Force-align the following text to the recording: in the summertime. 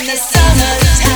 in 0.00 0.06
the 0.06 0.16
summertime. 0.16 1.11